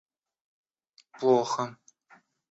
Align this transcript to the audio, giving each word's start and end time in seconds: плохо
плохо 1.21 1.65